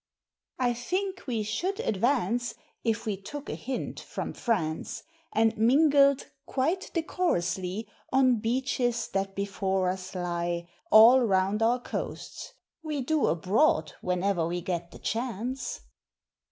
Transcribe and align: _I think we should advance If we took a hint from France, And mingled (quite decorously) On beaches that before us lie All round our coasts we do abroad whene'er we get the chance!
_I 0.65 0.73
think 0.73 1.27
we 1.27 1.43
should 1.43 1.79
advance 1.79 2.55
If 2.83 3.05
we 3.05 3.17
took 3.17 3.51
a 3.51 3.53
hint 3.53 3.99
from 3.99 4.33
France, 4.33 5.03
And 5.31 5.55
mingled 5.59 6.25
(quite 6.47 6.89
decorously) 6.95 7.87
On 8.11 8.37
beaches 8.39 9.09
that 9.09 9.35
before 9.35 9.89
us 9.89 10.15
lie 10.15 10.67
All 10.89 11.21
round 11.21 11.61
our 11.61 11.79
coasts 11.79 12.51
we 12.81 13.01
do 13.01 13.27
abroad 13.27 13.93
whene'er 14.01 14.47
we 14.47 14.59
get 14.61 14.89
the 14.89 14.97
chance! 14.97 15.81